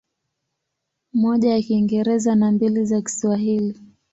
[1.13, 3.79] Moja ya Kiingereza na mbili za Kiswahili.